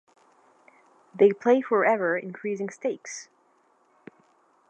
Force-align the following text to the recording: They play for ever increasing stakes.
They 1.13 1.31
play 1.31 1.61
for 1.61 1.85
ever 1.85 2.17
increasing 2.17 2.71
stakes. 2.71 3.29